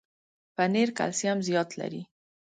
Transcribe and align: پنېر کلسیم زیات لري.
پنېر 0.55 0.89
کلسیم 0.97 1.37
زیات 1.47 1.69
لري. 1.79 2.01